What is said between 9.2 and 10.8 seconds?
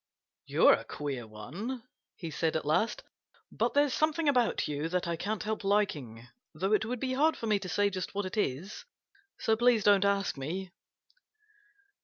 so please don't ask me!"